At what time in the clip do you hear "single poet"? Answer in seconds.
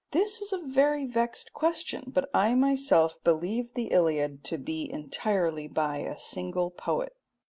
6.17-7.15